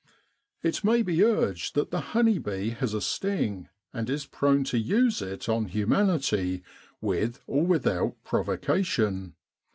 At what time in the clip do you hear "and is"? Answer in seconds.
3.93-4.25